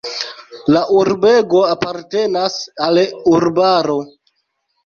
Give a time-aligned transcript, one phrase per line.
[0.75, 2.57] La urbego apartenas
[2.87, 3.01] al
[3.35, 4.01] urbaro.